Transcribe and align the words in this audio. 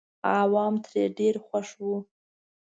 عوام 0.41 0.73
ترې 0.85 1.03
ډېر 1.17 1.35
خوښ 1.45 1.69
وو. 1.85 1.95